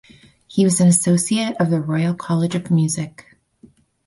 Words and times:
He 0.47 0.63
was 0.63 0.81
an 0.81 0.87
Associate 0.87 1.55
of 1.59 1.69
the 1.69 1.79
Royal 1.79 2.15
College 2.15 2.55
of 2.55 2.71
Music. 2.71 3.37